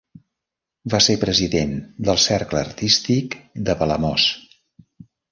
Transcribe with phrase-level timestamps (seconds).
[0.93, 1.75] Va ser president
[2.07, 3.35] del Cercle Artístic
[3.69, 4.25] de Palamós.